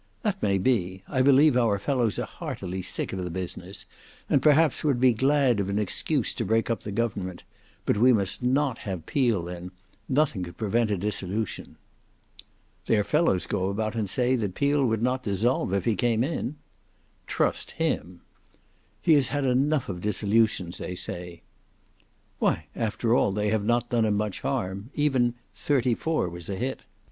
"That 0.23 0.41
may 0.41 0.57
be; 0.57 1.03
I 1.07 1.21
believe 1.21 1.55
our 1.55 1.77
fellows 1.77 2.17
are 2.17 2.25
heartily 2.25 2.81
sick 2.81 3.13
of 3.13 3.23
the 3.23 3.29
business, 3.29 3.85
and 4.31 4.41
perhaps 4.41 4.83
would 4.83 4.99
be 4.99 5.13
glad 5.13 5.59
of 5.59 5.69
an 5.69 5.77
excuse 5.77 6.33
to 6.33 6.43
break 6.43 6.71
up 6.71 6.81
the 6.81 6.91
government: 6.91 7.43
but 7.85 7.99
we 7.99 8.11
must 8.11 8.41
not 8.41 8.79
have 8.79 9.05
Peel 9.05 9.47
in; 9.47 9.69
nothing 10.09 10.41
could 10.41 10.57
prevent 10.57 10.89
a 10.89 10.97
dissolution." 10.97 11.75
"Their 12.87 13.03
fellows 13.03 13.45
go 13.45 13.69
about 13.69 13.93
and 13.93 14.09
say 14.09 14.35
that 14.37 14.55
Peel 14.55 14.83
would 14.87 15.03
not 15.03 15.21
dissolve 15.21 15.71
if 15.71 15.85
he 15.85 15.93
came 15.95 16.23
in." 16.23 16.55
"Trust 17.27 17.73
him!" 17.73 18.21
"He 19.03 19.13
has 19.13 19.27
had 19.27 19.45
enough 19.45 19.87
of 19.87 20.01
dissolutions 20.01 20.79
they 20.79 20.95
say." 20.95 21.43
"Why, 22.39 22.65
after 22.75 23.13
all 23.15 23.31
they 23.31 23.49
have 23.51 23.65
not 23.65 23.91
done 23.91 24.05
him 24.05 24.15
much 24.17 24.41
harm. 24.41 24.89
Even 24.95 25.35
—34 25.55 26.27
was 26.31 26.49
a 26.49 26.55
hit." 26.55 26.79